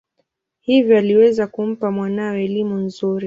[0.59, 3.19] Hivyo aliweza kumpa mwanawe elimu nzuri.